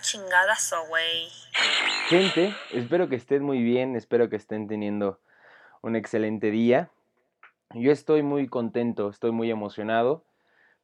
chingadazo, 0.00 0.86
güey. 0.88 1.28
Gente, 2.08 2.54
espero 2.72 3.08
que 3.08 3.16
estén 3.16 3.42
muy 3.42 3.62
bien, 3.62 3.96
espero 3.96 4.28
que 4.28 4.36
estén 4.36 4.68
teniendo 4.68 5.20
un 5.82 5.96
excelente 5.96 6.50
día. 6.50 6.90
Yo 7.74 7.92
estoy 7.92 8.22
muy 8.22 8.48
contento, 8.48 9.08
estoy 9.08 9.32
muy 9.32 9.50
emocionado, 9.50 10.24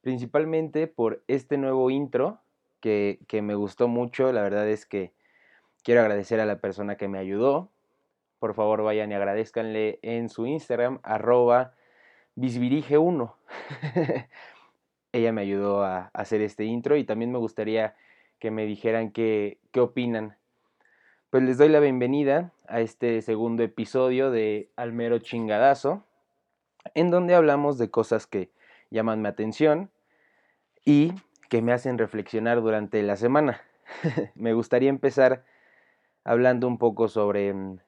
principalmente 0.01 0.87
por 0.87 1.23
este 1.29 1.59
nuevo 1.59 1.91
intro 1.91 2.41
que, 2.81 3.21
que 3.29 3.43
me 3.43 3.55
gustó 3.55 3.89
mucho. 3.89 4.33
La 4.33 4.43
verdad 4.43 4.69
es 4.69 4.87
que 4.87 5.13
quiero 5.83 6.01
agradecer 6.01 6.41
a 6.41 6.47
la 6.47 6.57
persona 6.57 6.97
que 6.97 7.09
me 7.09 7.19
ayudó. 7.19 7.71
Por 8.39 8.55
favor, 8.55 8.83
vayan 8.83 9.13
y 9.13 9.15
agradezcanle 9.15 10.01
en 10.03 10.29
su 10.29 10.47
Instagram, 10.47 11.01
arroba 11.03 11.75
bisvirige1. 12.37 13.35
Ella 15.13 15.33
me 15.33 15.43
ayudó 15.43 15.85
a 15.85 16.11
hacer 16.15 16.41
este 16.41 16.65
intro 16.65 16.97
y 16.97 17.05
también 17.05 17.31
me 17.31 17.39
gustaría 17.39 17.95
que 18.43 18.51
me 18.51 18.67
dijeran 18.67 19.13
qué, 19.13 19.61
qué 19.71 19.79
opinan. 19.79 20.37
Pues 21.31 21.45
les 21.45 21.59
doy 21.59 21.69
la 21.69 21.79
bienvenida 21.79 22.53
a 22.67 22.81
este 22.81 23.23
segundo 23.23 23.63
episodio 23.63 24.33
de 24.33 24.69
Almero 24.75 25.21
Chingadazo, 25.21 26.05
en 26.95 27.13
donde 27.13 27.37
hablamos 27.37 27.79
de 27.79 27.89
cosas 27.89 28.27
que 28.27 28.51
llaman 28.91 29.23
mi 29.23 29.29
atención 29.29 29.93
y 30.85 31.13
que 31.51 31.63
me 31.63 31.73
hacen 31.73 31.99
reflexionar 31.99 32.61
durante 32.63 33.01
la 33.05 33.15
semana. 33.15 33.61
me 34.35 34.55
gustaría 34.55 34.89
empezar 34.89 35.45
hablando 36.25 36.67
un 36.67 36.79
poco 36.79 37.07
sobre 37.07 37.55
mm, 37.55 37.79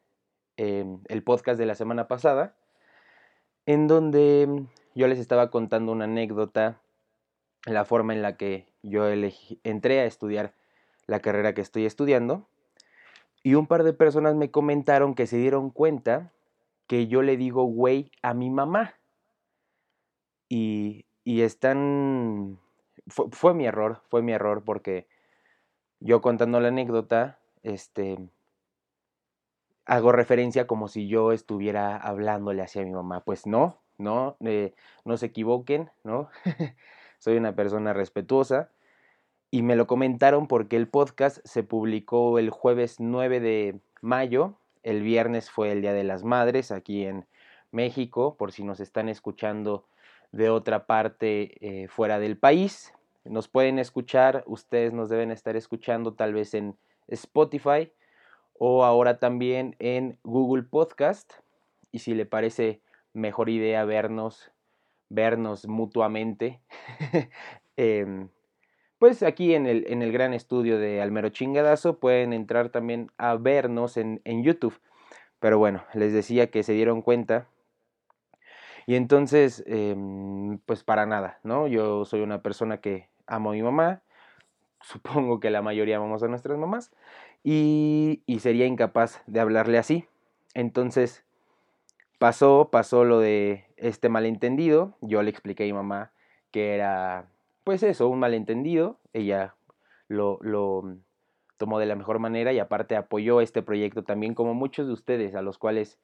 em, 0.57 1.01
el 1.09 1.25
podcast 1.25 1.59
de 1.59 1.67
la 1.67 1.75
semana 1.75 2.07
pasada, 2.07 2.55
en 3.67 3.89
donde 3.89 4.67
yo 4.95 5.09
les 5.09 5.19
estaba 5.19 5.51
contando 5.51 5.91
una 5.91 6.05
anécdota, 6.05 6.81
la 7.67 7.85
forma 7.85 8.13
en 8.13 8.23
la 8.23 8.37
que 8.37 8.67
yo 8.83 9.07
entré 9.63 10.01
a 10.01 10.05
estudiar 10.05 10.55
la 11.07 11.21
carrera 11.21 11.55
que 11.55 11.61
estoy 11.61 11.87
estudiando 11.87 12.47
y 13.45 13.55
un 13.55 13.67
par 13.67 13.85
de 13.85 13.93
personas 13.93 14.35
me 14.35 14.51
comentaron 14.51 15.15
que 15.15 15.27
se 15.27 15.37
dieron 15.37 15.71
cuenta 15.71 16.33
que 16.87 17.07
yo 17.07 17.23
le 17.23 17.37
digo 17.37 17.65
güey 17.65 18.11
a 18.23 18.33
mi 18.35 18.51
mamá. 18.51 18.95
Y, 20.49 21.05
y 21.25 21.43
están... 21.43 22.59
Fue, 23.07 23.27
fue, 23.31 23.53
mi 23.53 23.67
error, 23.67 24.01
fue 24.09 24.23
mi 24.23 24.33
error 24.33 24.65
porque 24.65 25.07
yo 26.01 26.23
contando 26.23 26.59
la 26.59 26.69
anécdota, 26.69 27.39
este, 27.63 28.19
hago 29.85 30.13
referencia 30.13 30.67
como 30.67 30.89
si 30.89 31.07
yo 31.07 31.33
estuviera 31.33 31.99
hablándole 31.99 32.63
hacia 32.63 32.83
mi 32.83 32.93
mamá. 32.93 33.25
Pues 33.25 33.47
no, 33.47 33.79
no, 33.99 34.37
eh, 34.41 34.75
no 35.05 35.19
se 35.19 35.27
equivoquen, 35.27 35.91
¿no? 36.03 36.31
Soy 37.25 37.39
una 37.39 37.57
persona 37.57 37.95
respetuosa 37.95 38.69
y 39.51 39.63
me 39.63 39.77
lo 39.77 39.87
comentaron 39.87 40.47
porque 40.47 40.77
el 40.77 40.89
podcast 40.89 41.39
se 41.45 41.63
publicó 41.63 42.39
el 42.39 42.51
jueves 42.51 43.01
9 43.01 43.41
de 43.41 43.81
mayo, 44.03 44.59
el 44.83 45.01
viernes 45.01 45.51
fue 45.51 45.73
el 45.73 45.81
Día 45.81 45.95
de 45.95 46.05
las 46.05 46.23
Madres 46.23 46.71
aquí 46.71 47.07
en 47.07 47.25
México, 47.71 48.37
por 48.37 48.53
si 48.53 48.63
nos 48.63 48.79
están 48.79 49.09
escuchando 49.09 49.87
de 50.33 50.51
otra 50.51 50.85
parte 50.85 51.57
eh, 51.63 51.89
fuera 51.89 52.19
del 52.19 52.37
país. 52.37 52.93
Nos 53.25 53.49
pueden 53.49 53.79
escuchar, 53.79 54.45
ustedes 54.47 54.93
nos 54.93 55.09
deben 55.09 55.31
estar 55.31 55.57
escuchando 55.57 56.13
tal 56.13 56.35
vez 56.35 56.53
en 56.53 56.77
Spotify 57.09 57.91
o 58.53 58.85
ahora 58.85 59.19
también 59.19 59.77
en 59.79 60.19
Google 60.25 60.65
Podcast. 60.65 61.33
Y 61.91 62.01
si 62.01 62.13
le 62.13 62.27
parece 62.27 62.83
mejor 63.15 63.49
idea 63.49 63.83
vernos, 63.87 64.53
vernos 65.15 65.67
mutuamente, 65.67 66.61
eh, 67.77 68.27
pues 68.99 69.23
aquí 69.23 69.55
en 69.55 69.67
el, 69.67 69.85
en 69.89 70.03
el 70.03 70.13
gran 70.13 70.33
estudio 70.33 70.79
de 70.79 71.03
Almero 71.03 71.29
Chingadazo 71.29 71.99
pueden 71.99 72.33
entrar 72.33 72.71
también 72.71 73.11
a 73.19 73.35
vernos 73.35 73.97
en, 73.97 74.21
en 74.25 74.43
YouTube. 74.43 74.81
Pero 75.41 75.59
bueno, 75.59 75.85
les 75.93 76.13
decía 76.13 76.51
que 76.51 76.63
se 76.63 76.73
dieron 76.73 77.03
cuenta. 77.03 77.47
Y 78.87 78.97
entonces, 78.97 79.63
eh, 79.67 79.95
pues 80.65 80.85
para 80.85 81.05
nada, 81.05 81.39
¿no? 81.43 81.67
Yo 81.67 82.07
soy 82.07 82.23
una 82.23 82.41
persona 82.41 82.79
que 82.79 83.09
amo 83.27 83.51
a 83.51 83.53
mi 83.53 83.63
mamá. 83.63 84.01
Supongo 84.81 85.41
que 85.41 85.51
la 85.51 85.61
mayoría 85.61 85.99
amamos 85.99 86.23
a 86.23 86.29
nuestras 86.29 86.57
mamás. 86.57 86.91
Y 87.43 88.23
sería 88.41 88.65
incapaz 88.65 89.23
de 89.27 89.41
hablarle 89.41 89.77
así. 89.77 90.07
Entonces, 90.55 91.25
pasó, 92.25 92.71
pasó 92.73 93.05
lo 93.05 93.21
de 93.21 93.67
este 93.77 94.09
malentendido. 94.09 94.97
Yo 95.03 95.23
le 95.23 95.29
expliqué 95.29 95.65
a 95.65 95.67
mi 95.67 95.75
mamá 95.75 96.11
que 96.53 96.75
era 96.75 97.29
pues 97.65 97.83
eso, 97.83 98.09
un 98.09 98.19
malentendido. 98.19 98.99
Ella 99.13 99.57
lo, 100.09 100.39
lo 100.41 100.97
tomó 101.59 101.79
de 101.79 101.85
la 101.85 101.97
mejor 101.97 102.21
manera 102.21 102.55
y 102.55 102.61
aparte 102.61 102.97
apoyó 102.97 103.43
este 103.43 103.61
proyecto 103.61 104.05
también 104.05 104.33
como 104.33 104.55
muchos 104.55 104.87
de 104.87 104.95
ustedes, 104.95 105.35
a 105.35 105.43
los 105.43 105.59
cuales 105.59 106.01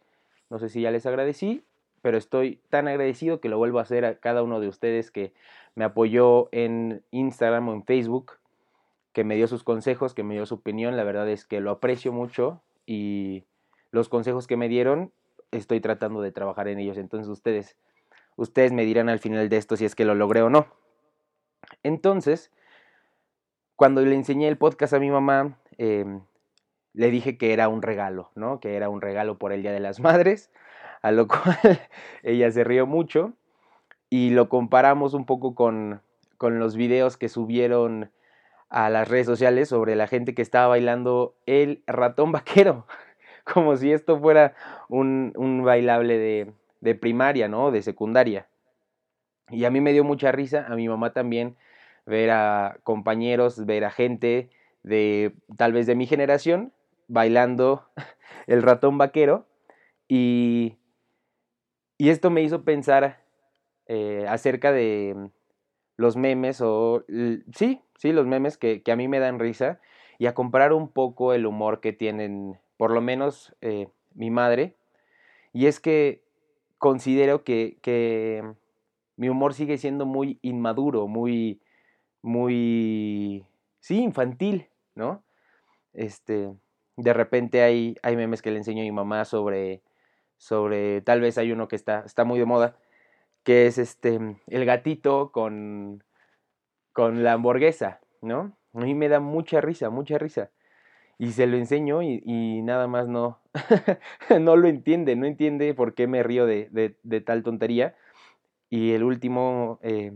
no 0.50 0.58
sé 0.58 0.68
si 0.68 0.82
ya 0.82 0.90
les 0.90 1.06
agradecí, 1.06 1.64
pero 2.02 2.18
estoy 2.18 2.60
tan 2.68 2.86
agradecido 2.86 3.40
que 3.40 3.48
lo 3.48 3.56
vuelvo 3.56 3.78
a 3.78 3.82
hacer 3.82 4.04
a 4.04 4.18
cada 4.20 4.42
uno 4.42 4.60
de 4.60 4.68
ustedes 4.68 5.10
que 5.10 5.32
me 5.74 5.84
apoyó 5.84 6.50
en 6.52 7.02
Instagram 7.12 7.66
o 7.70 7.72
en 7.72 7.82
Facebook, 7.82 8.32
que 9.14 9.24
me 9.24 9.36
dio 9.36 9.46
sus 9.46 9.64
consejos, 9.64 10.12
que 10.12 10.22
me 10.22 10.34
dio 10.34 10.44
su 10.44 10.56
opinión. 10.56 10.98
La 10.98 11.04
verdad 11.04 11.30
es 11.30 11.46
que 11.46 11.60
lo 11.60 11.70
aprecio 11.70 12.12
mucho 12.12 12.60
y 12.84 13.44
los 13.90 14.10
consejos 14.10 14.46
que 14.46 14.58
me 14.58 14.68
dieron 14.68 15.14
estoy 15.50 15.80
tratando 15.80 16.20
de 16.22 16.32
trabajar 16.32 16.68
en 16.68 16.78
ellos. 16.78 16.98
Entonces 16.98 17.28
ustedes, 17.28 17.76
ustedes 18.36 18.72
me 18.72 18.84
dirán 18.84 19.08
al 19.08 19.18
final 19.18 19.48
de 19.48 19.56
esto 19.56 19.76
si 19.76 19.84
es 19.84 19.94
que 19.94 20.04
lo 20.04 20.14
logré 20.14 20.42
o 20.42 20.50
no. 20.50 20.66
Entonces, 21.82 22.50
cuando 23.76 24.02
le 24.02 24.14
enseñé 24.14 24.48
el 24.48 24.58
podcast 24.58 24.92
a 24.94 24.98
mi 24.98 25.10
mamá, 25.10 25.58
eh, 25.78 26.04
le 26.92 27.10
dije 27.10 27.38
que 27.38 27.52
era 27.52 27.68
un 27.68 27.82
regalo, 27.82 28.30
¿no? 28.34 28.60
Que 28.60 28.76
era 28.76 28.88
un 28.88 29.00
regalo 29.00 29.38
por 29.38 29.52
el 29.52 29.62
Día 29.62 29.72
de 29.72 29.80
las 29.80 30.00
Madres, 30.00 30.50
a 31.02 31.12
lo 31.12 31.28
cual 31.28 31.80
ella 32.22 32.50
se 32.50 32.64
rió 32.64 32.86
mucho 32.86 33.34
y 34.08 34.30
lo 34.30 34.48
comparamos 34.48 35.14
un 35.14 35.24
poco 35.24 35.54
con, 35.54 36.02
con 36.36 36.58
los 36.58 36.76
videos 36.76 37.16
que 37.16 37.28
subieron 37.28 38.10
a 38.68 38.88
las 38.88 39.08
redes 39.08 39.26
sociales 39.26 39.68
sobre 39.68 39.96
la 39.96 40.06
gente 40.06 40.34
que 40.34 40.42
estaba 40.42 40.68
bailando 40.68 41.36
el 41.46 41.82
ratón 41.86 42.32
vaquero, 42.32 42.86
como 43.52 43.76
si 43.76 43.92
esto 43.92 44.18
fuera 44.18 44.54
un, 44.88 45.32
un 45.36 45.64
bailable 45.64 46.18
de, 46.18 46.52
de 46.80 46.94
primaria, 46.94 47.48
¿no? 47.48 47.70
De 47.70 47.82
secundaria. 47.82 48.48
Y 49.48 49.64
a 49.64 49.70
mí 49.70 49.80
me 49.80 49.92
dio 49.92 50.04
mucha 50.04 50.32
risa, 50.32 50.66
a 50.68 50.76
mi 50.76 50.88
mamá 50.88 51.12
también, 51.12 51.56
ver 52.06 52.30
a 52.30 52.78
compañeros, 52.84 53.64
ver 53.66 53.84
a 53.84 53.90
gente 53.90 54.50
de 54.82 55.34
tal 55.56 55.72
vez 55.72 55.86
de 55.86 55.94
mi 55.94 56.06
generación 56.06 56.72
bailando 57.08 57.84
el 58.46 58.62
ratón 58.62 58.98
vaquero. 58.98 59.46
Y, 60.08 60.78
y 61.98 62.08
esto 62.08 62.30
me 62.30 62.42
hizo 62.42 62.64
pensar 62.64 63.22
eh, 63.86 64.24
acerca 64.28 64.72
de 64.72 65.30
los 65.96 66.16
memes 66.16 66.60
o 66.62 67.04
sí, 67.54 67.82
sí, 67.96 68.12
los 68.12 68.26
memes 68.26 68.56
que, 68.56 68.82
que, 68.82 68.92
a 68.92 68.96
mí 68.96 69.06
me 69.06 69.18
dan 69.18 69.38
risa 69.38 69.80
y 70.18 70.26
a 70.26 70.34
comparar 70.34 70.72
un 70.72 70.88
poco 70.88 71.34
el 71.34 71.46
humor 71.46 71.80
que 71.80 71.92
tienen, 71.92 72.58
por 72.80 72.92
lo 72.92 73.02
menos 73.02 73.54
eh, 73.60 73.88
mi 74.14 74.30
madre. 74.30 74.74
Y 75.52 75.66
es 75.66 75.80
que 75.80 76.24
considero 76.78 77.44
que, 77.44 77.76
que 77.82 78.42
mi 79.16 79.28
humor 79.28 79.52
sigue 79.52 79.76
siendo 79.76 80.06
muy 80.06 80.38
inmaduro, 80.40 81.06
muy, 81.06 81.60
muy, 82.22 83.44
sí, 83.80 84.00
infantil, 84.00 84.70
¿no? 84.94 85.22
Este, 85.92 86.54
de 86.96 87.12
repente 87.12 87.60
hay, 87.60 87.96
hay 88.02 88.16
memes 88.16 88.40
que 88.40 88.50
le 88.50 88.56
enseño 88.56 88.80
a 88.80 88.86
mi 88.86 88.92
mamá 88.92 89.26
sobre, 89.26 89.82
sobre, 90.38 91.02
tal 91.02 91.20
vez 91.20 91.36
hay 91.36 91.52
uno 91.52 91.68
que 91.68 91.76
está, 91.76 92.00
está 92.06 92.24
muy 92.24 92.38
de 92.38 92.46
moda, 92.46 92.78
que 93.44 93.66
es 93.66 93.76
este, 93.76 94.38
el 94.46 94.64
gatito 94.64 95.32
con, 95.32 96.02
con 96.94 97.24
la 97.24 97.34
hamburguesa, 97.34 98.00
¿no? 98.22 98.56
A 98.72 98.78
mí 98.78 98.94
me 98.94 99.10
da 99.10 99.20
mucha 99.20 99.60
risa, 99.60 99.90
mucha 99.90 100.16
risa. 100.16 100.50
Y 101.20 101.32
se 101.32 101.46
lo 101.46 101.58
enseño 101.58 102.02
y, 102.02 102.62
nada 102.62 102.86
más 102.86 103.06
no, 103.06 103.42
no 104.40 104.56
lo 104.56 104.68
entiende, 104.68 105.16
no 105.16 105.26
entiende 105.26 105.74
por 105.74 105.92
qué 105.92 106.06
me 106.06 106.22
río 106.22 106.46
de, 106.46 106.70
de, 106.70 106.96
de 107.02 107.20
tal 107.20 107.42
tontería. 107.42 107.94
Y 108.70 108.92
el 108.92 109.04
último 109.04 109.78
eh, 109.82 110.14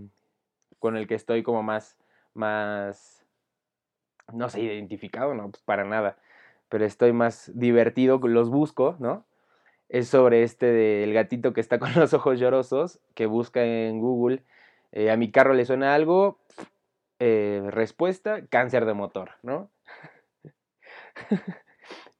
con 0.78 0.96
el 0.96 1.06
que 1.06 1.14
estoy 1.14 1.42
como 1.42 1.62
más, 1.62 1.98
más, 2.32 3.26
no 4.32 4.48
sé, 4.48 4.62
identificado, 4.62 5.34
no, 5.34 5.50
pues 5.50 5.62
para 5.62 5.84
nada, 5.84 6.16
pero 6.70 6.86
estoy 6.86 7.12
más 7.12 7.52
divertido, 7.54 8.18
los 8.18 8.48
busco, 8.48 8.96
¿no? 8.98 9.26
Es 9.90 10.08
sobre 10.08 10.42
este 10.42 10.64
del 10.64 11.12
gatito 11.12 11.52
que 11.52 11.60
está 11.60 11.78
con 11.80 11.92
los 11.96 12.14
ojos 12.14 12.40
llorosos, 12.40 12.98
que 13.14 13.26
busca 13.26 13.62
en 13.62 14.00
Google, 14.00 14.42
eh, 14.92 15.10
a 15.10 15.18
mi 15.18 15.30
carro 15.30 15.52
le 15.52 15.66
suena 15.66 15.94
algo, 15.94 16.38
eh, 17.18 17.62
respuesta, 17.68 18.46
cáncer 18.46 18.86
de 18.86 18.94
motor, 18.94 19.32
¿no? 19.42 19.70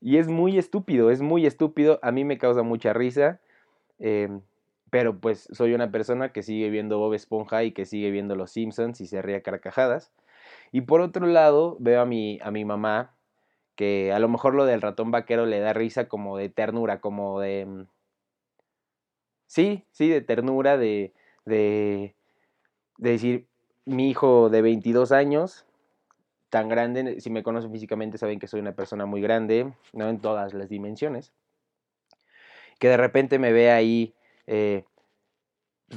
y 0.01 0.19
es 0.19 0.29
muy 0.29 0.59
estúpido, 0.59 1.11
es 1.11 1.21
muy 1.21 1.47
estúpido, 1.47 1.99
a 2.03 2.13
mí 2.13 2.25
me 2.25 2.39
causa 2.39 2.63
mucha 2.63 2.93
risa. 2.93 3.41
Eh, 3.99 4.29
pero 4.95 5.19
pues 5.19 5.49
soy 5.51 5.75
una 5.75 5.91
persona 5.91 6.33
que 6.33 6.45
sigue 6.45 6.71
viendo 6.71 6.99
Bob 6.99 7.15
Esponja 7.15 7.65
y 7.65 7.73
que 7.73 7.85
sigue 7.85 8.13
viendo 8.13 8.37
Los 8.37 8.53
Simpsons 8.53 9.01
y 9.01 9.09
se 9.09 9.23
ríe 9.23 9.35
a 9.35 9.43
carcajadas. 9.43 10.13
Y 10.71 10.83
por 10.83 11.01
otro 11.01 11.27
lado, 11.27 11.77
veo 11.81 12.01
a 12.01 12.07
mi, 12.07 12.39
a 12.43 12.53
mi 12.53 12.65
mamá, 12.65 13.17
que 13.75 14.13
a 14.13 14.21
lo 14.21 14.29
mejor 14.29 14.55
lo 14.55 14.67
del 14.67 14.83
ratón 14.83 15.11
vaquero 15.11 15.47
le 15.47 15.59
da 15.59 15.73
risa 15.73 16.07
como 16.07 16.37
de 16.37 16.49
ternura, 16.49 17.01
como 17.01 17.41
de... 17.41 17.67
Mm, 17.67 17.87
sí, 19.47 19.85
sí, 19.91 20.09
de 20.09 20.21
ternura, 20.21 20.77
de, 20.77 21.13
de, 21.45 22.15
de 22.99 23.11
decir, 23.11 23.49
mi 23.85 24.11
hijo 24.11 24.49
de 24.49 24.63
22 24.63 25.11
años, 25.11 25.67
tan 26.55 26.69
grande, 26.69 27.21
si 27.21 27.31
me 27.31 27.43
conocen 27.43 27.73
físicamente 27.73 28.17
saben 28.17 28.39
que 28.39 28.47
soy 28.47 28.61
una 28.61 28.77
persona 28.77 29.07
muy 29.07 29.21
grande, 29.21 29.73
no 29.93 30.09
en 30.09 30.21
todas 30.21 30.55
las 30.55 30.69
dimensiones, 30.69 31.33
que 32.79 32.87
de 32.87 32.97
repente 32.97 33.41
me 33.41 33.53
ve 33.53 33.73
ahí 33.73 34.15
eh, 34.47 34.85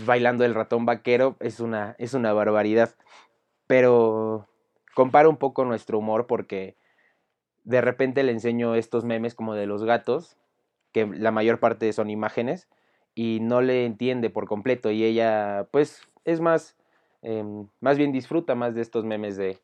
bailando 0.07 0.45
el 0.45 0.55
ratón 0.55 0.83
vaquero, 0.87 1.35
es 1.41 1.59
una, 1.59 1.95
es 1.99 2.15
una 2.15 2.33
barbaridad. 2.33 2.95
Pero 3.67 4.47
comparo 4.95 5.29
un 5.29 5.37
poco 5.37 5.63
nuestro 5.63 5.99
humor 5.99 6.25
porque 6.25 6.75
de 7.63 7.81
repente 7.81 8.23
le 8.23 8.31
enseño 8.31 8.73
estos 8.73 9.05
memes 9.05 9.35
como 9.35 9.53
de 9.53 9.67
los 9.67 9.83
gatos, 9.83 10.37
que 10.91 11.05
la 11.05 11.29
mayor 11.29 11.59
parte 11.59 11.93
son 11.93 12.09
imágenes, 12.09 12.67
y 13.13 13.41
no 13.41 13.61
le 13.61 13.85
entiende 13.85 14.31
por 14.31 14.47
completo. 14.47 14.89
Y 14.89 15.03
ella, 15.03 15.67
pues, 15.69 16.01
es 16.25 16.39
más, 16.41 16.75
em, 17.21 17.67
más 17.79 17.99
bien 17.99 18.11
disfruta 18.11 18.55
más 18.55 18.73
de 18.73 18.81
estos 18.81 19.05
memes 19.05 19.37
de 19.37 19.59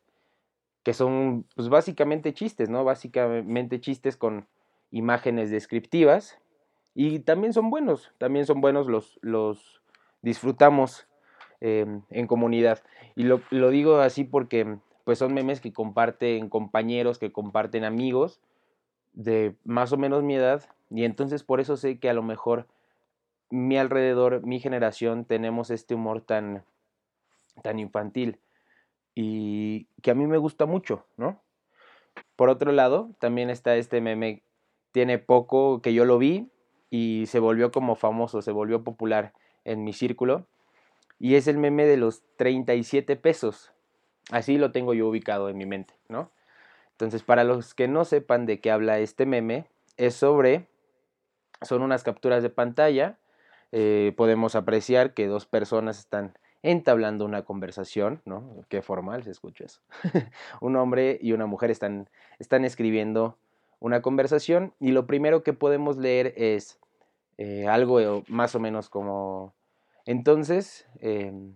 que 0.84 0.92
son, 0.92 1.46
pues, 1.56 1.68
básicamente 1.68 2.34
chistes, 2.34 2.68
¿no? 2.68 2.84
Básicamente 2.84 3.80
chistes 3.80 4.16
con 4.16 4.46
imágenes 4.90 5.50
descriptivas. 5.50 6.38
Y 6.94 7.20
también 7.20 7.52
son 7.52 7.70
buenos, 7.70 8.12
también 8.18 8.46
son 8.46 8.60
buenos 8.60 8.86
los, 8.86 9.18
los 9.20 9.82
disfrutamos 10.22 11.08
em, 11.60 12.02
en 12.10 12.26
comunidad. 12.28 12.82
Y 13.16 13.24
lo, 13.24 13.40
lo 13.50 13.70
digo 13.70 13.96
así 13.98 14.22
porque 14.22 14.78
pues 15.04 15.18
son 15.18 15.34
memes 15.34 15.60
que 15.60 15.72
comparten 15.72 16.48
compañeros, 16.48 17.18
que 17.18 17.32
comparten 17.32 17.84
amigos 17.84 18.40
de 19.14 19.54
más 19.64 19.92
o 19.92 19.96
menos 19.96 20.22
mi 20.22 20.34
edad 20.34 20.64
y 20.90 21.04
entonces 21.04 21.42
por 21.44 21.60
eso 21.60 21.76
sé 21.76 21.98
que 21.98 22.10
a 22.10 22.14
lo 22.14 22.22
mejor 22.22 22.66
mi 23.50 23.78
alrededor, 23.78 24.44
mi 24.44 24.58
generación 24.58 25.24
tenemos 25.24 25.70
este 25.70 25.94
humor 25.94 26.20
tan 26.20 26.64
tan 27.62 27.78
infantil 27.78 28.38
y 29.14 29.86
que 30.02 30.10
a 30.10 30.14
mí 30.14 30.26
me 30.26 30.38
gusta 30.38 30.66
mucho, 30.66 31.04
¿no? 31.16 31.40
Por 32.36 32.48
otro 32.48 32.72
lado, 32.72 33.10
también 33.18 33.50
está 33.50 33.76
este 33.76 34.00
meme 34.00 34.42
tiene 34.92 35.18
poco 35.18 35.82
que 35.82 35.92
yo 35.92 36.04
lo 36.04 36.18
vi 36.18 36.50
y 36.88 37.24
se 37.26 37.40
volvió 37.40 37.72
como 37.72 37.96
famoso, 37.96 38.42
se 38.42 38.52
volvió 38.52 38.84
popular 38.84 39.32
en 39.64 39.82
mi 39.82 39.92
círculo 39.92 40.46
y 41.18 41.34
es 41.34 41.48
el 41.48 41.58
meme 41.58 41.84
de 41.84 41.96
los 41.96 42.22
37 42.36 43.16
pesos. 43.16 43.72
Así 44.30 44.56
lo 44.56 44.70
tengo 44.70 44.94
yo 44.94 45.08
ubicado 45.08 45.48
en 45.48 45.56
mi 45.58 45.66
mente, 45.66 45.94
¿no? 46.08 46.30
Entonces, 46.92 47.24
para 47.24 47.42
los 47.42 47.74
que 47.74 47.88
no 47.88 48.04
sepan 48.04 48.46
de 48.46 48.60
qué 48.60 48.70
habla 48.70 49.00
este 49.00 49.26
meme, 49.26 49.66
es 49.96 50.14
sobre, 50.14 50.68
son 51.62 51.82
unas 51.82 52.04
capturas 52.04 52.42
de 52.42 52.50
pantalla, 52.50 53.18
eh, 53.72 54.12
podemos 54.16 54.54
apreciar 54.54 55.12
que 55.12 55.26
dos 55.26 55.46
personas 55.46 55.98
están 55.98 56.38
entablando 56.64 57.26
una 57.26 57.44
conversación, 57.44 58.22
¿no? 58.24 58.64
Qué 58.68 58.80
formal 58.80 59.22
se 59.22 59.30
escucha 59.30 59.64
eso. 59.64 59.80
Un 60.62 60.76
hombre 60.76 61.18
y 61.20 61.32
una 61.32 61.46
mujer 61.46 61.70
están, 61.70 62.08
están 62.38 62.64
escribiendo 62.64 63.36
una 63.80 64.00
conversación 64.00 64.72
y 64.80 64.92
lo 64.92 65.06
primero 65.06 65.42
que 65.42 65.52
podemos 65.52 65.98
leer 65.98 66.32
es 66.38 66.80
eh, 67.36 67.68
algo 67.68 68.24
más 68.28 68.54
o 68.54 68.60
menos 68.60 68.88
como, 68.88 69.52
entonces, 70.06 70.86
em, 71.00 71.54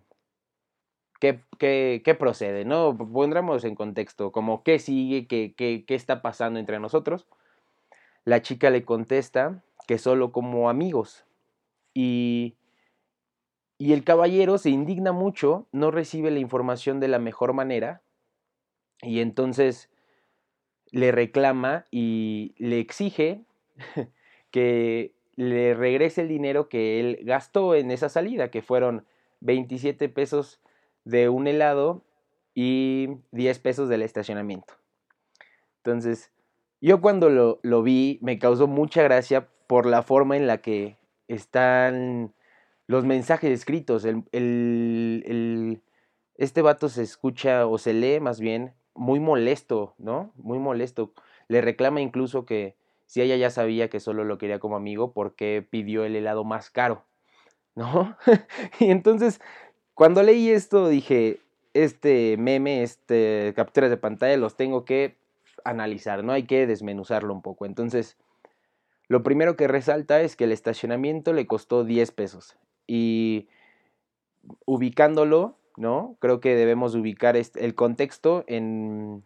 ¿qué, 1.20 2.16
procede? 2.19 2.66
¿no? 2.66 2.94
Pondremos 2.96 3.64
en 3.64 3.76
contexto, 3.76 4.31
como 4.31 4.62
qué 4.62 4.78
sigue, 4.78 5.26
qué, 5.26 5.55
qué, 5.56 5.84
qué 5.87 5.94
está 5.94 6.20
pasando 6.20 6.60
entre 6.60 6.81
nosotros. 6.81 7.26
La 8.26 8.43
chica 8.43 8.69
le 8.69 8.84
contesta 8.84 9.62
que 9.87 9.96
solo 9.96 10.32
como 10.32 10.69
amigos. 10.69 11.25
Y, 11.94 12.57
y 13.79 13.93
el 13.93 14.03
caballero 14.05 14.59
se 14.59 14.71
indigna 14.71 15.13
mucho, 15.13 15.69
no 15.73 15.91
recibe 15.91 16.31
la 16.31 16.41
información 16.41 16.99
de 16.99 17.09
la 17.09 17.21
mejor 17.21 17.53
manera. 17.53 18.03
Y 19.01 19.21
entonces 19.21 19.89
le 20.91 21.13
reclama 21.13 21.85
y 21.91 22.55
le 22.59 22.81
exige 22.81 23.45
que 24.51 25.15
le 25.37 25.75
regrese 25.75 26.23
el 26.23 26.29
dinero 26.29 26.69
que 26.69 26.99
él 26.99 27.21
gastó 27.23 27.77
en 27.77 27.93
esa 27.93 28.09
salida, 28.09 28.51
que 28.51 28.63
fueron 28.63 29.07
27 29.41 30.09
pesos 30.09 30.61
de 31.05 31.29
un 31.29 31.47
helado 31.47 32.03
y 32.55 33.19
10 33.31 33.61
pesos 33.61 33.89
del 33.89 34.03
estacionamiento. 34.03 34.75
Entonces, 35.77 36.33
yo 36.81 37.01
cuando 37.01 37.31
lo, 37.63 37.83
vi 37.83 38.19
me 38.21 38.41
causó 38.41 38.67
mucha 38.67 39.05
gracia 39.05 39.49
por 39.69 39.87
la 39.87 40.03
forma 40.03 40.37
en 40.37 40.49
la 40.49 40.59
que 40.59 40.97
están 41.29 42.35
los 42.88 43.05
mensajes 43.05 43.52
escritos. 43.52 44.05
El, 44.05 45.82
este 46.35 46.62
vato 46.62 46.88
se 46.88 47.02
escucha 47.02 47.67
o 47.67 47.79
se 47.79 47.93
lee 47.93 48.19
más 48.19 48.40
bien 48.40 48.75
muy 48.94 49.20
molesto, 49.20 49.94
¿no? 49.99 50.32
Muy 50.37 50.58
molesto. 50.58 51.12
Le 51.46 51.61
reclama 51.61 52.00
incluso 52.00 52.44
que 52.44 52.75
si 53.06 53.23
ella 53.23 53.37
ya 53.37 53.50
sabía 53.50 53.88
que 53.88 54.00
solo 54.00 54.25
lo 54.25 54.38
quería 54.38 54.58
como 54.58 54.76
amigo, 54.76 55.12
¿por 55.12 55.35
qué 55.35 55.64
pidió 55.69 56.05
el 56.05 56.17
helado 56.17 56.44
más 56.44 56.70
caro? 56.70 57.05
¿No? 57.76 58.17
y 58.81 58.91
entonces 58.91 59.41
cuando 59.94 60.23
leí 60.23 60.50
esto 60.50 60.88
dije, 60.88 61.38
este 61.75 62.37
meme, 62.37 62.82
este 62.82 63.52
capturas 63.55 63.91
de 63.91 63.96
pantalla 63.96 64.37
los 64.37 64.56
tengo 64.56 64.84
que 64.84 65.17
analizar, 65.64 66.25
no 66.25 66.32
hay 66.32 66.44
que 66.44 66.67
desmenuzarlo 66.67 67.32
un 67.32 67.43
poco. 67.43 67.67
Entonces, 67.67 68.17
lo 69.08 69.23
primero 69.23 69.56
que 69.56 69.69
resalta 69.69 70.20
es 70.23 70.34
que 70.37 70.44
el 70.44 70.52
estacionamiento 70.52 71.32
le 71.32 71.46
costó 71.46 71.84
10 71.84 72.11
pesos 72.12 72.56
y 72.88 73.46
ubicándolo, 74.64 75.56
¿no? 75.76 76.17
Creo 76.19 76.40
que 76.40 76.56
debemos 76.56 76.96
ubicar 76.96 77.37
el 77.37 77.75
contexto 77.76 78.44
en 78.49 79.23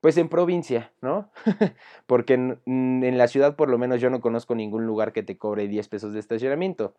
pues 0.00 0.16
en 0.16 0.28
provincia, 0.28 0.92
¿no? 1.00 1.30
Porque 2.06 2.34
en, 2.34 3.18
la 3.18 3.28
ciudad 3.28 3.56
por 3.56 3.68
lo 3.68 3.78
menos 3.78 4.00
yo 4.00 4.10
no 4.10 4.20
conozco 4.20 4.54
ningún 4.54 4.86
lugar 4.86 5.12
que 5.12 5.22
te 5.22 5.36
cobre 5.36 5.68
10 5.68 5.88
pesos 5.88 6.12
de 6.12 6.20
estacionamiento. 6.20 6.94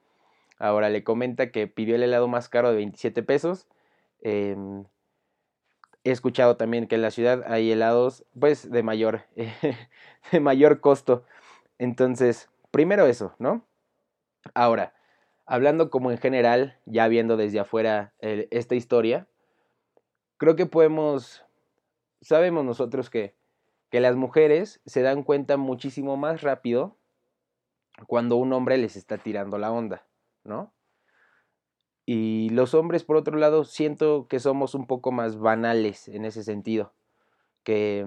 Ahora 0.57 0.89
le 0.89 1.03
comenta 1.03 1.51
que 1.51 1.67
pidió 1.67 1.95
el 1.95 2.03
helado 2.03 2.27
más 2.27 2.49
caro 2.49 2.69
de 2.71 2.77
27 2.77 3.23
pesos. 3.23 3.67
Em, 4.21 4.83
he 6.03 6.11
escuchado 6.11 6.57
también 6.57 6.87
que 6.87 6.95
en 6.95 7.01
la 7.01 7.11
ciudad 7.11 7.43
hay 7.47 7.71
helados 7.71 8.25
pues 8.37 8.69
de 8.69 8.83
mayor, 8.83 9.21
de 10.31 10.39
mayor 10.41 10.81
costo. 10.81 11.23
Entonces, 11.77 12.49
primero 12.71 13.05
eso, 13.05 13.33
¿no? 13.39 13.65
Ahora, 14.53 14.93
hablando 15.49 15.89
como 15.89 16.11
en 16.11 16.19
general, 16.19 16.77
ya 16.85 17.07
viendo 17.07 17.35
desde 17.35 17.59
afuera 17.59 18.13
esta 18.21 18.75
historia, 18.75 19.27
creo 20.37 20.55
que 20.55 20.67
podemos, 20.67 21.43
sabemos 22.21 22.63
nosotros 22.63 23.09
que, 23.09 23.35
que 23.89 23.99
las 23.99 24.15
mujeres 24.15 24.79
se 24.85 25.01
dan 25.01 25.23
cuenta 25.23 25.57
muchísimo 25.57 26.17
más 26.17 26.43
rápido 26.43 26.97
cuando 28.05 28.35
un 28.35 28.53
hombre 28.53 28.77
les 28.77 28.95
está 28.95 29.17
tirando 29.17 29.57
la 29.57 29.71
onda. 29.71 30.05
¿no? 30.43 30.71
Y 32.05 32.49
los 32.49 32.75
hombres, 32.75 33.03
por 33.03 33.17
otro 33.17 33.35
lado, 33.35 33.65
siento 33.65 34.27
que 34.27 34.39
somos 34.39 34.75
un 34.75 34.85
poco 34.85 35.11
más 35.11 35.39
banales 35.39 36.07
en 36.09 36.25
ese 36.25 36.43
sentido. 36.43 36.93
Que 37.63 38.05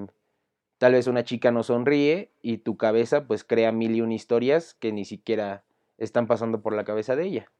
tal 0.78 0.92
vez 0.92 1.08
una 1.08 1.24
chica 1.24 1.50
no 1.50 1.64
sonríe 1.64 2.30
y 2.40 2.58
tu 2.58 2.76
cabeza 2.76 3.26
pues 3.26 3.42
crea 3.42 3.72
mil 3.72 3.96
y 3.96 4.00
una 4.00 4.14
historias 4.14 4.74
que 4.74 4.92
ni 4.92 5.04
siquiera 5.04 5.64
están 6.04 6.26
pasando 6.26 6.62
por 6.62 6.74
la 6.74 6.84
cabeza 6.84 7.16
de 7.16 7.24
ella. 7.24 7.52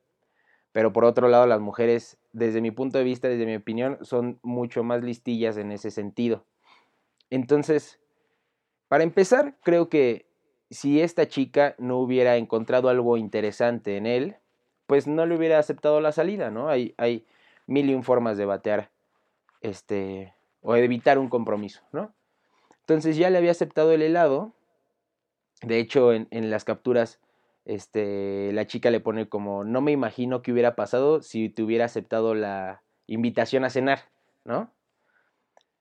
Pero 0.73 0.93
por 0.93 1.05
otro 1.05 1.29
lado, 1.29 1.47
las 1.47 1.61
mujeres, 1.61 2.19
desde 2.33 2.61
mi 2.61 2.71
punto 2.71 2.99
de 2.99 3.05
vista, 3.05 3.29
desde 3.29 3.47
mi 3.47 3.57
opinión, 3.57 3.99
son 4.03 4.39
mucho 4.43 4.83
más 4.83 5.03
listillas 5.03 5.57
en 5.57 5.71
ese 5.71 5.91
sentido. 5.91 6.47
Entonces, 7.31 8.01
para 8.89 9.05
empezar, 9.05 9.59
creo 9.63 9.89
que 9.89 10.27
si 10.71 11.01
esta 11.01 11.29
chica 11.29 11.75
no 11.79 11.99
hubiera 11.99 12.37
encontrado 12.37 12.89
algo 12.89 13.17
interesante 13.19 13.97
en 13.97 14.07
él, 14.07 14.37
pues 14.87 15.07
no 15.07 15.27
le 15.27 15.37
hubiera 15.37 15.59
aceptado 15.59 16.01
la 16.01 16.13
salida, 16.13 16.51
¿no? 16.51 16.69
Hay, 16.69 16.95
hay 16.97 17.27
mil 17.67 17.89
y 17.91 18.03
formas 18.03 18.37
de 18.39 18.47
batear, 18.47 18.91
este, 19.61 20.35
o 20.63 20.73
de 20.73 20.85
evitar 20.85 21.19
un 21.19 21.29
compromiso, 21.29 21.83
¿no? 21.93 22.15
Entonces 22.81 23.17
ya 23.17 23.31
le 23.31 23.39
había 23.39 23.53
aceptado 23.53 23.93
el 23.93 24.03
helado. 24.03 24.55
De 25.61 25.79
hecho, 25.79 26.13
en, 26.13 26.27
en 26.31 26.51
las 26.51 26.65
capturas, 26.65 27.21
este, 27.65 28.53
la 28.53 28.67
chica 28.67 28.91
le 28.91 29.01
pone 29.01 29.29
como, 29.29 29.65
no 29.65 29.81
me 29.81 29.93
imagino 29.93 30.43
qué 30.43 30.53
hubiera 30.53 30.77
pasado 30.77 31.23
si 31.23 31.49
te 31.49 31.63
hubiera 31.63 31.85
aceptado 31.85 32.35
la 32.35 32.83
invitación 33.07 33.65
a 33.65 33.71
cenar, 33.71 34.01
¿no? 34.45 34.73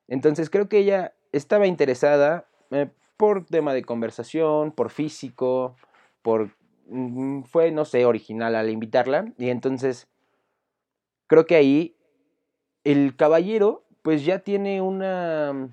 Entonces 0.08 0.50
creo 0.50 0.68
que 0.68 0.80
ella 0.80 1.14
estaba 1.32 1.68
interesada 1.68 2.48
eh, 2.72 2.90
por 3.18 3.46
tema 3.46 3.74
de 3.74 3.84
conversación, 3.84 4.72
por 4.72 4.90
físico, 4.90 5.76
por 6.22 6.52
Mm, 6.92 7.44
fue, 7.44 7.72
no 7.72 7.86
sé, 7.86 8.06
original 8.06 8.54
al 8.56 8.70
invitarla. 8.70 9.34
Y 9.38 9.50
entonces, 9.50 10.10
creo 11.28 11.46
que 11.46 11.56
ahí 11.56 11.96
el 12.84 13.16
caballero 13.16 13.86
pues 14.02 14.26
ya 14.26 14.40
tiene 14.40 14.82
una... 14.82 15.70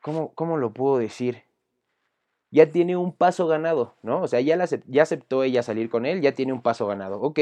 ¿Cómo, 0.00 0.32
cómo 0.34 0.56
lo 0.56 0.72
puedo 0.72 0.98
decir? 0.98 1.42
Ya 2.50 2.70
tiene 2.70 2.96
un 2.96 3.12
paso 3.12 3.46
ganado, 3.46 3.94
¿no? 4.02 4.22
O 4.22 4.28
sea, 4.28 4.40
ya, 4.40 4.56
ya 4.86 5.02
aceptó 5.02 5.42
ella 5.42 5.62
salir 5.62 5.90
con 5.90 6.06
él, 6.06 6.20
ya 6.20 6.32
tiene 6.32 6.52
un 6.52 6.62
paso 6.62 6.86
ganado. 6.86 7.20
Ok. 7.20 7.40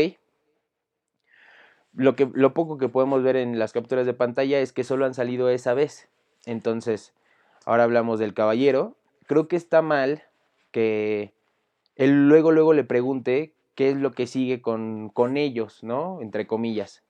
Lo, 1.92 2.16
que, 2.16 2.28
lo 2.32 2.54
poco 2.54 2.78
que 2.78 2.88
podemos 2.88 3.22
ver 3.22 3.36
en 3.36 3.58
las 3.58 3.72
capturas 3.72 4.06
de 4.06 4.14
pantalla 4.14 4.58
es 4.58 4.72
que 4.72 4.82
solo 4.82 5.06
han 5.06 5.14
salido 5.14 5.48
esa 5.48 5.74
vez. 5.74 6.08
Entonces, 6.46 7.12
ahora 7.64 7.84
hablamos 7.84 8.18
del 8.18 8.34
caballero. 8.34 8.96
Creo 9.26 9.46
que 9.46 9.56
está 9.56 9.82
mal 9.82 10.24
que 10.72 11.32
él 11.96 12.28
luego, 12.28 12.50
luego 12.50 12.72
le 12.72 12.84
pregunte 12.84 13.54
qué 13.74 13.90
es 13.90 13.96
lo 13.96 14.12
que 14.12 14.26
sigue 14.26 14.60
con, 14.60 15.08
con 15.08 15.36
ellos, 15.36 15.82
¿no? 15.84 16.20
Entre 16.20 16.46
comillas. 16.46 17.02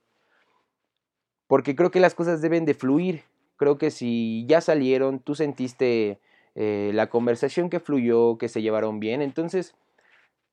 Porque 1.46 1.76
creo 1.76 1.90
que 1.90 2.00
las 2.00 2.14
cosas 2.14 2.42
deben 2.42 2.64
de 2.64 2.74
fluir. 2.74 3.24
Creo 3.56 3.78
que 3.78 3.90
si 3.90 4.44
ya 4.48 4.60
salieron, 4.60 5.20
tú 5.20 5.34
sentiste 5.34 6.20
eh, 6.54 6.92
la 6.94 7.08
conversación 7.08 7.70
que 7.70 7.80
fluyó, 7.80 8.38
que 8.38 8.48
se 8.48 8.62
llevaron 8.62 9.00
bien, 9.00 9.22
entonces 9.22 9.74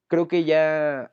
creo 0.07 0.27
que 0.27 0.43
ya 0.43 1.11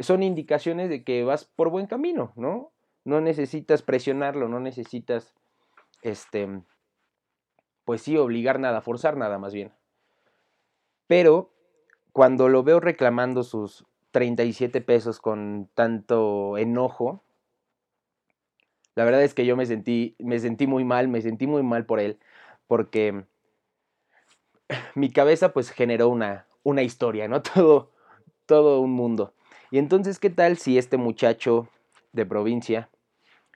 son 0.00 0.22
indicaciones 0.22 0.88
de 0.88 1.04
que 1.04 1.24
vas 1.24 1.44
por 1.44 1.70
buen 1.70 1.86
camino, 1.86 2.32
¿no? 2.36 2.72
No 3.04 3.20
necesitas 3.20 3.82
presionarlo, 3.82 4.48
no 4.48 4.58
necesitas, 4.58 5.34
este, 6.02 6.62
pues 7.84 8.02
sí, 8.02 8.16
obligar 8.16 8.58
nada, 8.58 8.80
forzar 8.80 9.16
nada 9.16 9.38
más 9.38 9.54
bien. 9.54 9.72
Pero 11.06 11.52
cuando 12.12 12.48
lo 12.48 12.62
veo 12.62 12.80
reclamando 12.80 13.42
sus 13.42 13.86
37 14.10 14.80
pesos 14.80 15.20
con 15.20 15.68
tanto 15.74 16.58
enojo, 16.58 17.22
la 18.94 19.04
verdad 19.04 19.22
es 19.22 19.34
que 19.34 19.46
yo 19.46 19.56
me 19.56 19.66
sentí, 19.66 20.16
me 20.18 20.38
sentí 20.38 20.66
muy 20.66 20.84
mal, 20.84 21.06
me 21.08 21.20
sentí 21.20 21.46
muy 21.46 21.62
mal 21.62 21.84
por 21.86 22.00
él, 22.00 22.18
porque 22.66 23.26
mi 24.94 25.10
cabeza 25.10 25.52
pues 25.52 25.70
generó 25.70 26.08
una, 26.08 26.46
una 26.62 26.82
historia, 26.82 27.28
¿no? 27.28 27.42
Todo, 27.54 27.92
todo 28.46 28.80
un 28.80 28.92
mundo. 28.92 29.34
Y 29.70 29.78
entonces, 29.78 30.18
¿qué 30.18 30.30
tal 30.30 30.56
si 30.56 30.78
este 30.78 30.96
muchacho 30.96 31.68
de 32.12 32.24
provincia 32.24 32.88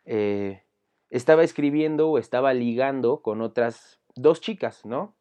eh, 0.05 0.65
estaba 1.11 1.45
escribiendo 1.45 2.11
o 2.11 2.19
estaba 2.19 2.53
ligando 2.53 3.23
con 3.23 3.41
otras 3.41 4.01
dos 4.17 4.41
chicas, 4.41 4.85
¿no? 4.85 5.15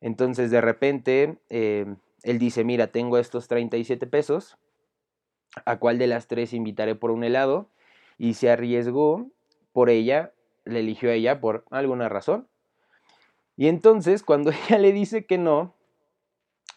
Entonces, 0.00 0.50
de 0.50 0.60
repente, 0.60 1.38
eh, 1.50 1.86
él 2.22 2.38
dice, 2.38 2.64
mira, 2.64 2.86
tengo 2.86 3.18
estos 3.18 3.46
37 3.48 4.06
pesos, 4.06 4.56
¿a 5.66 5.78
cuál 5.78 5.98
de 5.98 6.06
las 6.06 6.26
tres 6.26 6.54
invitaré 6.54 6.94
por 6.94 7.10
un 7.10 7.22
helado? 7.22 7.68
y 8.22 8.34
se 8.34 8.50
arriesgó 8.50 9.30
por 9.72 9.90
ella, 9.90 10.32
le 10.64 10.78
eligió 10.78 11.10
a 11.10 11.14
ella 11.14 11.40
por 11.40 11.64
alguna 11.72 12.08
razón. 12.08 12.46
Y 13.56 13.68
entonces, 13.68 14.22
cuando 14.22 14.50
ella 14.68 14.78
le 14.78 14.92
dice 14.92 15.26
que 15.26 15.38
no, 15.38 15.74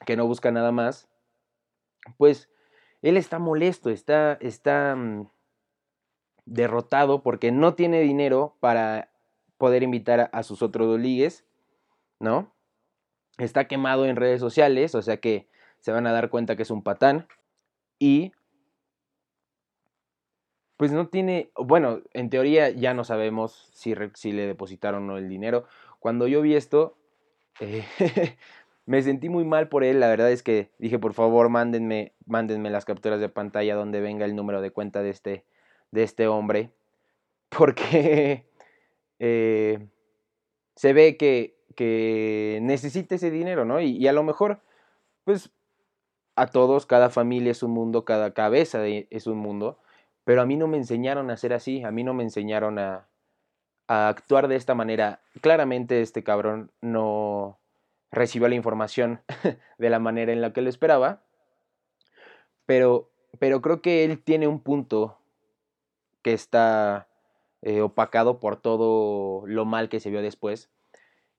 que 0.06 0.18
no 0.18 0.28
busca 0.28 0.52
nada 0.52 0.72
más, 0.72 1.08
pues 2.18 2.50
él 3.02 3.18
está 3.18 3.40
molesto, 3.40 3.90
está, 3.90 4.34
está 4.42 4.96
mm, 4.96 5.30
derrotado 6.46 7.24
porque 7.24 7.52
no 7.52 7.76
tiene 7.76 8.02
dinero 8.02 8.56
para 8.60 9.12
poder 9.58 9.84
invitar 9.84 10.30
a, 10.32 10.44
sus 10.44 10.62
otros 10.62 10.88
dos 10.88 11.00
ligues, 11.00 11.46
¿no? 12.20 12.54
Está 13.38 13.68
quemado 13.68 14.06
en 14.06 14.16
redes 14.16 14.40
sociales, 14.40 14.96
o 14.96 15.02
sea 15.02 15.18
que 15.18 15.48
se 15.80 15.92
van 15.92 16.08
a 16.08 16.12
dar 16.12 16.30
cuenta 16.30 16.56
que 16.56 16.64
es 16.64 16.72
un 16.72 16.84
patán. 16.84 17.28
Y 18.00 18.32
pues 20.78 20.92
no 20.92 21.08
tiene, 21.08 21.52
bueno, 21.56 22.02
en 22.14 22.30
teoría 22.30 22.70
ya 22.70 22.94
no 22.94 23.04
sabemos 23.04 23.70
si, 23.74 23.94
si 24.14 24.32
le 24.32 24.48
depositaron 24.48 25.04
o 25.04 25.14
no 25.14 25.18
el 25.18 25.30
dinero. 25.30 25.68
Cuando 26.06 26.28
yo 26.28 26.44
vi 26.44 26.54
esto, 26.54 27.00
eh, 27.60 27.84
me 28.86 29.02
sentí 29.02 29.28
muy 29.28 29.44
mal 29.44 29.70
por 29.70 29.84
él. 29.84 30.00
La 30.00 30.08
verdad 30.08 30.32
es 30.32 30.44
que 30.44 30.70
dije, 30.78 31.00
por 31.00 31.16
favor, 31.16 31.50
mándenme, 31.50 32.14
mándenme 32.28 32.70
las 32.70 32.86
capturas 32.86 33.20
de 33.20 33.28
pantalla 33.28 33.74
donde 33.74 34.02
venga 34.02 34.24
el 34.26 34.36
número 34.36 34.62
de 34.62 34.70
cuenta 34.70 35.02
de 35.02 35.10
este, 35.10 35.46
de 35.90 36.04
este 36.04 36.28
hombre. 36.28 36.70
Porque 37.50 38.46
eh, 39.18 39.88
se 40.76 40.94
ve 40.94 41.18
que, 41.18 41.58
que, 41.76 42.60
necesita 42.62 43.16
ese 43.16 43.32
dinero, 43.32 43.66
¿no? 43.66 43.82
Y, 43.82 43.98
y, 43.98 44.08
a 44.08 44.14
lo 44.14 44.22
mejor, 44.22 44.62
pues, 45.24 45.50
a 46.36 46.46
todos, 46.46 46.86
cada 46.86 47.10
familia 47.10 47.50
es 47.50 47.64
un 47.64 47.72
mundo, 47.72 48.06
cada 48.06 48.32
cabeza 48.36 48.86
es 48.86 49.26
un 49.26 49.40
mundo. 49.40 49.80
Pero 50.24 50.44
a 50.44 50.46
mí 50.46 50.56
no 50.56 50.68
me 50.68 50.78
enseñaron 50.78 51.32
a 51.32 51.38
ser 51.38 51.52
así, 51.52 51.84
a 51.84 51.90
mí 51.90 52.04
no 52.04 52.14
me 52.14 52.22
enseñaron 52.22 52.78
a, 52.78 53.08
actuar 53.88 54.48
de 54.48 54.56
esta 54.56 54.76
manera. 54.76 55.22
Claramente 55.42 56.02
este 56.02 56.24
cabrón 56.24 56.72
no 56.82 57.60
recibió 58.12 58.48
la 58.48 58.56
información 58.56 59.22
de 59.78 59.90
la 59.90 60.00
manera 60.00 60.32
en 60.32 60.42
la 60.42 60.54
que 60.54 60.62
lo 60.62 60.70
esperaba, 60.70 61.24
pero, 62.66 63.12
pero 63.40 63.62
creo 63.62 63.82
que 63.82 64.04
él 64.04 64.24
tiene 64.24 64.48
un 64.48 64.60
punto 64.60 65.20
que 66.22 66.34
está 66.34 67.08
eh, 67.62 67.82
opacado 67.82 68.40
por 68.40 68.56
todo 68.56 69.46
lo 69.46 69.66
mal 69.66 69.90
que 69.90 70.00
se 70.00 70.10
vio 70.10 70.22
después, 70.22 70.72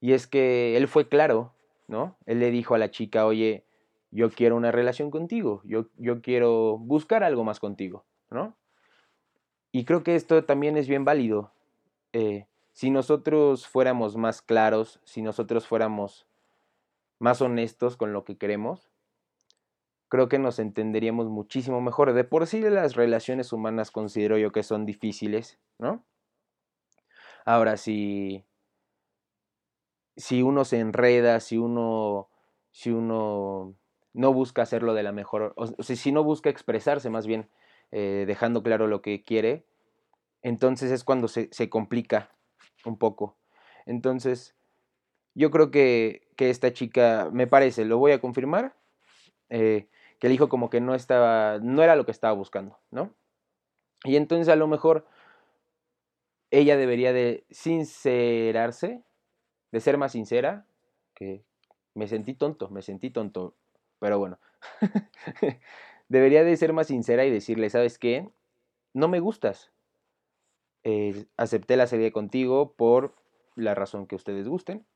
y 0.00 0.12
es 0.12 0.26
que 0.26 0.76
él 0.76 0.86
fue 0.88 1.08
claro, 1.08 1.54
¿no? 1.88 2.16
Él 2.26 2.40
le 2.40 2.50
dijo 2.50 2.74
a 2.74 2.78
la 2.78 2.90
chica, 2.90 3.26
oye, 3.26 3.64
yo 4.10 4.30
quiero 4.30 4.56
una 4.56 4.70
relación 4.70 5.10
contigo, 5.10 5.62
yo, 5.64 5.86
yo 5.96 6.20
quiero 6.22 6.78
buscar 6.78 7.24
algo 7.24 7.44
más 7.44 7.58
contigo, 7.58 8.04
¿no? 8.30 8.56
Y 9.72 9.84
creo 9.84 10.02
que 10.02 10.14
esto 10.14 10.44
también 10.44 10.76
es 10.76 10.88
bien 10.88 11.04
válido. 11.04 11.52
Eh, 12.16 12.46
si 12.72 12.88
nosotros 12.88 13.66
fuéramos 13.66 14.16
más 14.16 14.40
claros, 14.40 15.00
si 15.04 15.20
nosotros 15.20 15.66
fuéramos 15.66 16.26
más 17.18 17.42
honestos 17.42 17.98
con 17.98 18.14
lo 18.14 18.24
que 18.24 18.38
queremos, 18.38 18.88
creo 20.08 20.26
que 20.30 20.38
nos 20.38 20.58
entenderíamos 20.58 21.28
muchísimo 21.28 21.82
mejor. 21.82 22.14
De 22.14 22.24
por 22.24 22.46
sí 22.46 22.62
las 22.62 22.94
relaciones 22.96 23.52
humanas 23.52 23.90
considero 23.90 24.38
yo 24.38 24.50
que 24.50 24.62
son 24.62 24.86
difíciles, 24.86 25.58
¿no? 25.78 26.06
Ahora, 27.44 27.76
si, 27.76 28.46
si 30.16 30.40
uno 30.40 30.64
se 30.64 30.78
enreda, 30.78 31.40
si 31.40 31.58
uno, 31.58 32.30
si 32.70 32.92
uno 32.92 33.74
no 34.14 34.32
busca 34.32 34.62
hacerlo 34.62 34.94
de 34.94 35.02
la 35.02 35.12
mejor, 35.12 35.52
o 35.56 35.66
si 35.82 36.12
no 36.12 36.24
busca 36.24 36.48
expresarse 36.48 37.10
más 37.10 37.26
bien 37.26 37.50
eh, 37.92 38.24
dejando 38.26 38.62
claro 38.62 38.86
lo 38.86 39.02
que 39.02 39.22
quiere, 39.22 39.66
entonces 40.46 40.92
es 40.92 41.02
cuando 41.02 41.26
se, 41.26 41.50
complica 41.68 42.30
un 42.84 42.96
poco. 42.96 43.36
Entonces, 43.84 44.54
yo 45.34 45.50
creo 45.50 45.72
que, 45.72 46.28
esta 46.38 46.72
chica, 46.72 47.30
me 47.32 47.48
parece, 47.48 47.84
lo 47.84 47.98
voy 47.98 48.12
a 48.12 48.20
confirmar, 48.20 48.76
eh, 49.48 49.88
que 50.20 50.28
el 50.28 50.32
hijo 50.32 50.48
como 50.48 50.70
que 50.70 50.80
no 50.80 50.94
estaba, 50.94 51.58
no 51.58 51.82
era 51.82 51.96
lo 51.96 52.06
que 52.06 52.12
estaba 52.12 52.32
buscando, 52.32 52.78
¿no? 52.92 53.12
Y 54.04 54.14
entonces 54.14 54.48
a 54.48 54.54
lo 54.54 54.68
mejor 54.68 55.08
ella 56.52 56.76
debería 56.76 57.12
de 57.12 57.44
sincerarse, 57.50 59.02
de 59.72 59.80
ser 59.80 59.98
más 59.98 60.12
sincera, 60.12 60.64
que 61.16 61.42
me 61.94 62.06
sentí 62.06 62.34
tonto, 62.34 62.70
me 62.70 62.82
sentí 62.82 63.10
tonto, 63.10 63.56
pero 63.98 64.20
bueno, 64.20 64.38
debería 66.08 66.44
de 66.44 66.56
ser 66.56 66.72
más 66.72 66.86
sincera 66.86 67.24
y 67.24 67.32
decirle, 67.32 67.68
¿sabes 67.68 67.98
qué? 67.98 68.30
No 68.94 69.08
me 69.08 69.18
gustas. 69.18 69.72
Eh, 70.88 71.26
acepté 71.36 71.76
la 71.76 71.88
serie 71.88 72.12
contigo 72.12 72.74
por 72.76 73.16
la 73.56 73.74
razón 73.74 74.06
que 74.06 74.14
ustedes 74.14 74.46
gusten, 74.46 74.86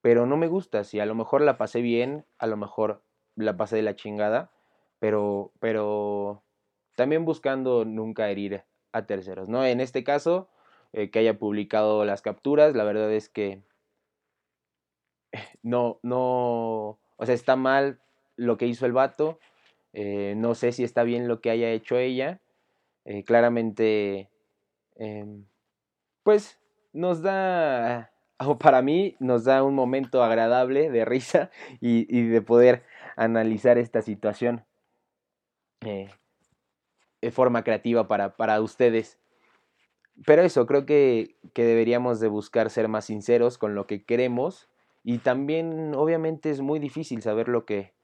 pero 0.00 0.26
no 0.26 0.36
me 0.36 0.46
gustas 0.46 0.94
y 0.94 1.00
a 1.00 1.06
lo 1.06 1.16
mejor 1.16 1.40
la 1.40 1.58
pasé 1.58 1.80
bien, 1.80 2.24
a 2.38 2.46
lo 2.46 2.56
mejor 2.56 3.02
la 3.34 3.56
pasé 3.56 3.74
de 3.74 3.82
la 3.82 3.96
chingada, 3.96 4.52
pero, 5.00 5.50
pero 5.58 6.44
también 6.94 7.24
buscando 7.24 7.84
nunca 7.84 8.30
herir 8.30 8.62
a 8.92 9.06
terceros, 9.06 9.48
¿no? 9.48 9.66
En 9.66 9.80
este 9.80 10.04
caso, 10.04 10.50
eh, 10.92 11.10
que 11.10 11.18
haya 11.18 11.36
publicado 11.36 12.04
las 12.04 12.22
capturas, 12.22 12.76
la 12.76 12.84
verdad 12.84 13.12
es 13.12 13.28
que 13.28 13.64
no, 15.64 15.98
no, 16.04 17.00
o 17.16 17.26
sea, 17.26 17.34
está 17.34 17.56
mal 17.56 18.00
lo 18.36 18.56
que 18.56 18.68
hizo 18.68 18.86
el 18.86 18.92
vato, 18.92 19.40
eh, 19.94 20.34
no 20.36 20.54
sé 20.54 20.70
si 20.70 20.84
está 20.84 21.02
bien 21.02 21.26
lo 21.26 21.40
que 21.40 21.50
haya 21.50 21.72
hecho 21.72 21.98
ella. 21.98 22.40
Claramente, 23.24 24.28
em, 24.98 25.46
pues 26.22 26.60
nos 26.92 27.22
da, 27.22 28.12
o 28.38 28.58
para 28.58 28.82
mí, 28.82 29.16
nos 29.18 29.44
da 29.44 29.62
un 29.62 29.74
momento 29.74 30.22
agradable 30.22 30.90
de 30.90 31.04
risa 31.04 31.50
y, 31.80 32.28
de 32.28 32.42
poder 32.42 32.84
analizar 33.16 33.78
esta 33.78 34.02
situación 34.02 34.64
eh, 35.80 36.10
de 37.22 37.30
forma 37.30 37.64
creativa 37.64 38.06
para, 38.08 38.36
para 38.36 38.60
ustedes. 38.60 39.18
Pero 40.26 40.42
eso, 40.42 40.66
creo 40.66 40.84
que, 40.84 41.36
que, 41.54 41.64
deberíamos 41.64 42.20
de 42.20 42.28
buscar 42.28 42.70
ser 42.70 42.88
más 42.88 43.06
sinceros 43.06 43.56
con 43.56 43.74
lo 43.74 43.86
que 43.86 44.04
queremos 44.04 44.68
y 45.04 45.18
también 45.18 45.94
obviamente 45.94 46.50
es 46.50 46.60
muy 46.60 46.80
difícil 46.80 47.22
saber 47.22 47.48
lo 47.48 47.64
que, 47.64 47.94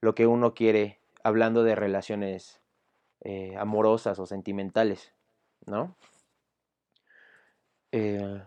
lo 0.00 0.14
que 0.14 0.26
uno 0.26 0.54
quiere 0.54 1.00
hablando 1.24 1.64
de 1.64 1.74
relaciones 1.74 2.60
eh, 3.22 3.56
amorosas 3.58 4.20
o 4.20 4.26
sentimentales, 4.26 5.12
¿no? 5.66 5.96
Eh, 7.96 8.42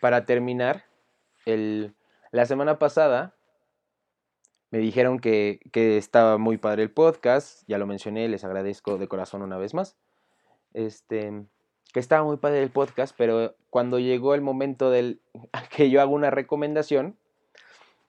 para 0.00 0.26
terminar, 0.26 0.84
la 1.44 2.46
semana 2.46 2.78
pasada 2.78 3.34
me 4.70 4.78
dijeron 4.78 5.18
que, 5.18 5.58
estaba 5.74 6.38
muy 6.38 6.56
padre 6.56 6.84
el 6.84 6.92
podcast, 6.92 7.64
ya 7.66 7.78
lo 7.78 7.86
mencioné, 7.86 8.28
les 8.28 8.44
agradezco 8.44 8.96
de 8.96 9.08
corazón 9.08 9.42
una 9.42 9.58
vez 9.58 9.74
más. 9.74 9.96
Este, 10.72 11.46
que 11.92 11.98
estaba 12.00 12.22
muy 12.22 12.36
padre 12.36 12.62
el 12.62 12.70
podcast, 12.70 13.12
pero 13.18 13.56
cuando 13.70 13.98
llegó 13.98 14.34
el 14.34 14.40
momento 14.40 14.90
del 14.90 15.20
que 15.76 15.90
yo 15.90 16.00
hago 16.00 16.14
una 16.14 16.30
recomendación, 16.30 17.16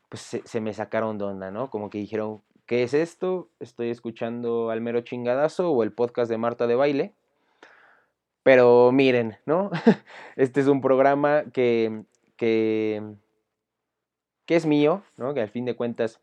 pues 0.10 0.42
se, 0.46 0.62
me 0.62 0.74
sacaron 0.74 1.18
de 1.18 1.26
onda, 1.26 1.50
¿no? 1.50 1.72
Como 1.72 1.90
que 1.90 1.98
dijeron, 1.98 2.44
¿qué 2.68 2.84
es 2.84 2.94
esto? 2.94 3.50
Estoy 3.60 3.90
escuchando 3.90 4.70
al 4.70 4.80
mero 4.80 5.02
chingadazo 5.02 5.72
o 5.72 5.82
el 5.82 5.92
podcast 5.92 6.30
de 6.30 6.38
Marta 6.38 6.68
de 6.68 6.76
Baile. 6.76 7.16
Pero 8.44 8.92
miren, 8.92 9.38
¿no? 9.46 9.72
Este 10.36 10.60
es 10.60 10.68
un 10.68 10.82
programa 10.82 11.46
que, 11.54 12.04
que, 12.36 13.02
es 14.48 14.66
mío, 14.66 15.02
¿no? 15.18 15.34
Que 15.34 15.42
al 15.42 15.50
fin 15.50 15.66
de 15.66 15.76
cuentas, 15.76 16.22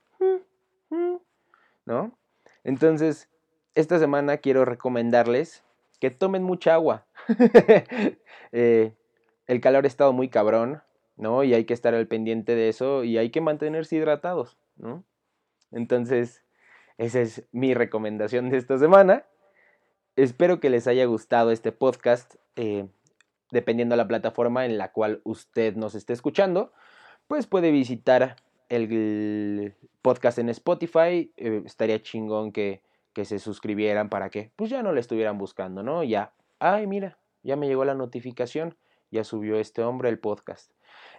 ¿no? 1.87 2.17
Entonces, 2.63 3.29
esta 3.75 3.99
semana 3.99 4.37
quiero 4.37 4.65
recomendarles 4.65 5.65
que 5.99 6.11
tomen 6.11 6.43
mucha 6.43 6.75
agua. 6.75 7.07
Eh, 8.53 8.95
el 9.47 9.61
calor 9.61 9.85
ha 9.85 9.87
estado 9.87 10.13
muy 10.13 10.29
cabrón, 10.29 10.83
¿no? 11.17 11.45
Y 11.45 11.55
hay 11.55 11.67
que 11.67 11.73
estar 11.75 11.95
al 11.95 12.09
pendiente 12.09 12.57
de 12.57 12.69
eso 12.69 13.05
y 13.05 13.17
hay 13.17 13.31
que 13.31 13.41
mantenerse 13.41 13.95
hidratados, 13.95 14.59
¿no? 14.75 15.05
Entonces, 15.71 16.43
esa 16.99 17.21
es 17.21 17.45
mi 17.53 17.75
recomendación 17.75 18.51
de 18.51 18.57
esta 18.57 18.77
semana. 18.77 19.25
Espero 20.21 20.61
que 20.61 20.69
les 20.69 20.87
haya 20.87 21.07
gustado 21.07 21.51
este 21.51 21.73
podcast, 21.73 22.35
eh, 22.55 22.87
dependiendo 23.51 23.95
de 23.95 23.97
la 23.97 24.07
plataforma 24.07 24.67
en 24.67 24.77
la 24.77 24.93
cual 24.93 25.23
usted 25.25 25.77
nos 25.77 25.95
esté 25.95 26.13
escuchando, 26.13 26.75
pues 27.27 27.47
puede 27.47 27.71
visitar 27.71 28.37
el 28.69 29.75
podcast 30.03 30.39
en 30.39 30.51
Spotify. 30.51 31.33
Eh, 31.39 31.63
estaría 31.65 32.03
chingón 32.03 32.53
que, 32.53 32.83
que 33.15 33.25
se 33.25 33.39
suscribieran 33.39 34.11
para 34.11 34.29
que 34.29 34.51
pues 34.57 34.69
ya 34.69 34.83
no 34.83 34.93
le 34.93 35.01
estuvieran 35.01 35.39
buscando, 35.39 35.83
¿no? 35.83 36.05
Ya, 36.05 36.35
ay, 36.59 36.87
mira, 36.87 37.17
ya 37.43 37.57
me 37.57 37.67
llegó 37.67 37.87
la 37.87 37.95
notificación, 37.95 38.77
ya 39.11 39.25
subió 39.25 39.59
este 39.59 39.83
hombre 39.83 40.11
el 40.11 40.19
podcast. 40.19 40.71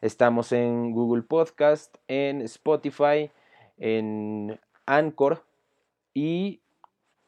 Estamos 0.01 0.51
en 0.51 0.91
Google 0.91 1.23
Podcast, 1.23 1.97
en 2.07 2.43
Spotify, 2.43 3.31
en 3.79 4.59
Anchor 4.85 5.43
y 6.13 6.61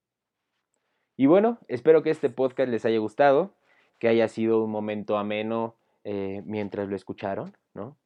Y 1.17 1.25
bueno, 1.25 1.57
espero 1.67 2.03
que 2.03 2.09
este 2.09 2.29
podcast 2.29 2.69
les 2.69 2.85
haya 2.85 2.99
gustado, 2.99 3.53
que 3.99 4.07
haya 4.07 4.29
sido 4.29 4.63
un 4.63 4.71
momento 4.71 5.17
ameno 5.17 5.75
eh, 6.05 6.41
mientras 6.45 6.87
lo 6.87 6.95
escucharon, 6.95 7.57
¿no? 7.73 7.97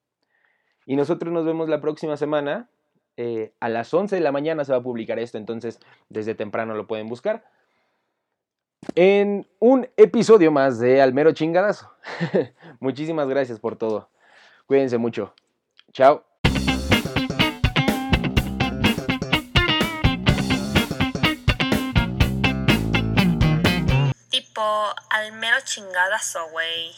Y 0.88 0.96
nosotros 0.96 1.32
nos 1.32 1.46
vemos 1.46 1.70
la 1.70 1.82
próxima 1.82 2.18
semana. 2.18 2.68
Eh, 3.16 3.54
a 3.60 3.70
las 3.70 3.94
11 3.94 4.16
de 4.16 4.22
la 4.22 4.32
mañana 4.32 4.66
se 4.66 4.72
va 4.72 4.80
a 4.80 4.84
publicar 4.84 5.20
esto, 5.20 5.38
entonces 5.38 5.80
desde 6.10 6.34
temprano 6.34 6.74
lo 6.74 6.88
pueden 6.88 7.10
buscar. 7.10 7.46
En 8.96 9.48
un 9.60 9.88
episodio 9.98 10.52
más 10.52 10.80
de 10.80 11.02
Almero 11.02 11.32
Chingadazo. 11.32 11.92
Muchísimas 12.80 13.28
gracias 13.28 13.60
por 13.60 13.76
todo. 13.76 14.10
Cuídense 14.66 14.98
mucho. 14.98 15.34
Chao. 15.94 16.24
al 25.10 25.32
mero 25.34 25.58
chingadazo, 25.64 26.48
güey. 26.50 26.94